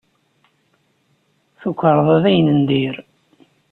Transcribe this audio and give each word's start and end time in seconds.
Tukerḍa 1.61 2.15
d 2.23 2.25
ayen 2.29 2.47
n 2.57 2.59
dir. 2.67 2.95